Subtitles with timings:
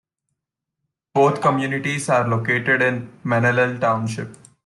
[1.13, 4.35] Both communities are located in Menallen Township.